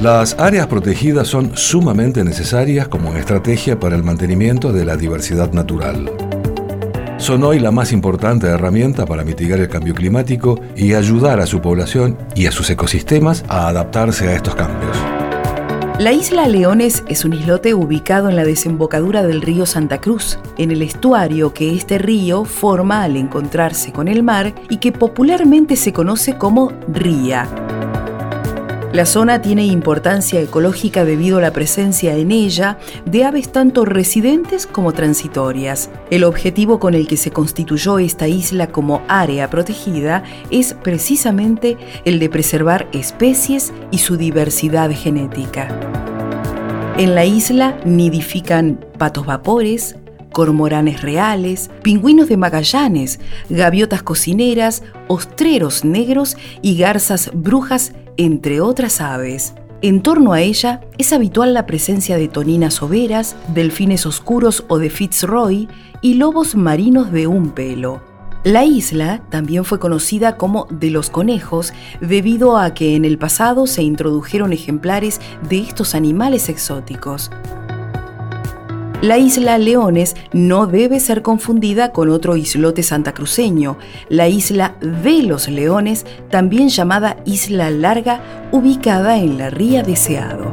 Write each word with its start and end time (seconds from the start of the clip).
Las 0.00 0.34
áreas 0.38 0.66
protegidas 0.66 1.28
son 1.28 1.54
sumamente 1.58 2.24
necesarias 2.24 2.88
como 2.88 3.14
estrategia 3.16 3.78
para 3.78 3.96
el 3.96 4.02
mantenimiento 4.02 4.72
de 4.72 4.86
la 4.86 4.96
diversidad 4.96 5.52
natural. 5.52 6.10
Son 7.18 7.44
hoy 7.44 7.60
la 7.60 7.70
más 7.70 7.92
importante 7.92 8.46
herramienta 8.46 9.04
para 9.04 9.24
mitigar 9.24 9.60
el 9.60 9.68
cambio 9.68 9.94
climático 9.94 10.58
y 10.74 10.94
ayudar 10.94 11.38
a 11.38 11.44
su 11.44 11.60
población 11.60 12.16
y 12.34 12.46
a 12.46 12.50
sus 12.50 12.70
ecosistemas 12.70 13.44
a 13.46 13.68
adaptarse 13.68 14.28
a 14.28 14.36
estos 14.36 14.54
cambios. 14.54 14.96
La 15.98 16.12
isla 16.12 16.48
Leones 16.48 17.04
es 17.08 17.26
un 17.26 17.34
islote 17.34 17.74
ubicado 17.74 18.30
en 18.30 18.36
la 18.36 18.44
desembocadura 18.44 19.22
del 19.22 19.42
río 19.42 19.66
Santa 19.66 20.00
Cruz, 20.00 20.38
en 20.56 20.70
el 20.70 20.80
estuario 20.80 21.52
que 21.52 21.74
este 21.74 21.98
río 21.98 22.46
forma 22.46 23.02
al 23.02 23.18
encontrarse 23.18 23.92
con 23.92 24.08
el 24.08 24.22
mar 24.22 24.54
y 24.70 24.78
que 24.78 24.92
popularmente 24.92 25.76
se 25.76 25.92
conoce 25.92 26.38
como 26.38 26.72
ría. 26.88 27.46
La 28.92 29.06
zona 29.06 29.40
tiene 29.40 29.64
importancia 29.66 30.40
ecológica 30.40 31.04
debido 31.04 31.38
a 31.38 31.40
la 31.40 31.52
presencia 31.52 32.16
en 32.16 32.32
ella 32.32 32.76
de 33.04 33.24
aves 33.24 33.52
tanto 33.52 33.84
residentes 33.84 34.66
como 34.66 34.92
transitorias. 34.92 35.90
El 36.10 36.24
objetivo 36.24 36.80
con 36.80 36.94
el 36.94 37.06
que 37.06 37.16
se 37.16 37.30
constituyó 37.30 38.00
esta 38.00 38.26
isla 38.26 38.72
como 38.72 39.02
área 39.06 39.48
protegida 39.48 40.24
es 40.50 40.74
precisamente 40.74 41.76
el 42.04 42.18
de 42.18 42.30
preservar 42.30 42.88
especies 42.92 43.72
y 43.92 43.98
su 43.98 44.16
diversidad 44.16 44.90
genética. 44.90 45.68
En 46.98 47.14
la 47.14 47.24
isla 47.24 47.78
nidifican 47.84 48.84
patos 48.98 49.24
vapores, 49.24 49.94
cormoranes 50.32 51.00
reales, 51.00 51.70
pingüinos 51.82 52.28
de 52.28 52.36
Magallanes, 52.36 53.20
gaviotas 53.50 54.02
cocineras, 54.02 54.82
ostreros 55.06 55.84
negros 55.84 56.36
y 56.60 56.76
garzas 56.76 57.30
brujas 57.32 57.92
entre 58.20 58.60
otras 58.60 59.00
aves. 59.00 59.54
En 59.80 60.02
torno 60.02 60.34
a 60.34 60.42
ella 60.42 60.82
es 60.98 61.14
habitual 61.14 61.54
la 61.54 61.64
presencia 61.64 62.18
de 62.18 62.28
toninas 62.28 62.82
overas, 62.82 63.34
delfines 63.54 64.04
oscuros 64.04 64.62
o 64.68 64.76
de 64.76 64.90
Fitzroy 64.90 65.68
y 66.02 66.14
lobos 66.14 66.54
marinos 66.54 67.12
de 67.12 67.26
un 67.26 67.52
pelo. 67.52 68.02
La 68.44 68.66
isla 68.66 69.22
también 69.30 69.64
fue 69.64 69.78
conocida 69.78 70.36
como 70.36 70.66
de 70.68 70.90
los 70.90 71.08
conejos 71.08 71.72
debido 72.02 72.58
a 72.58 72.74
que 72.74 72.94
en 72.94 73.06
el 73.06 73.16
pasado 73.16 73.66
se 73.66 73.82
introdujeron 73.82 74.52
ejemplares 74.52 75.18
de 75.48 75.60
estos 75.60 75.94
animales 75.94 76.50
exóticos. 76.50 77.30
La 79.02 79.16
isla 79.16 79.56
Leones 79.56 80.14
no 80.34 80.66
debe 80.66 81.00
ser 81.00 81.22
confundida 81.22 81.90
con 81.90 82.10
otro 82.10 82.36
islote 82.36 82.82
santacruceño, 82.82 83.78
la 84.10 84.28
isla 84.28 84.76
de 84.82 85.22
los 85.22 85.48
Leones, 85.48 86.04
también 86.28 86.68
llamada 86.68 87.16
Isla 87.24 87.70
Larga, 87.70 88.20
ubicada 88.52 89.16
en 89.16 89.38
la 89.38 89.48
Ría 89.48 89.82
Deseado. 89.82 90.52